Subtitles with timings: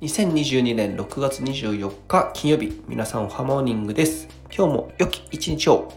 [0.00, 4.28] 2022年6月24日金曜日、皆さんおはモーニングです。
[4.56, 5.92] 今日も良き一日を。